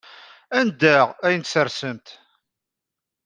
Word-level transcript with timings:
Anda 0.59 0.97
ay 1.25 1.35
tent-tessersemt? 1.37 2.07